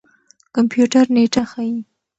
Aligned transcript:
کمپيوټر 0.55 1.05
نېټه 1.15 1.43
ښيي. 1.51 1.77